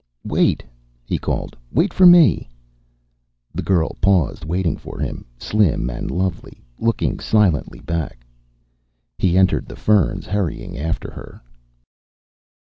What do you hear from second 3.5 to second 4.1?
The girl